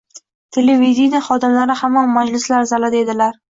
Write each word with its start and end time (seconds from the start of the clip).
televideniye 0.57 1.21
xodimlari 1.27 1.77
hamon 1.83 2.11
majlislar 2.17 2.69
zalida 2.75 3.07
edilar. 3.07 3.41